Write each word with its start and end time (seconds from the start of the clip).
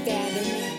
me. 0.00 0.71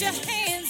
your 0.00 0.12
hands. 0.12 0.65